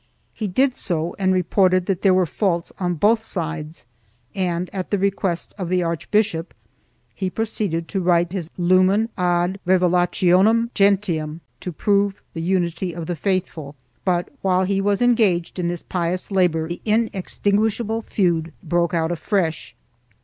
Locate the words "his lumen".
8.31-9.09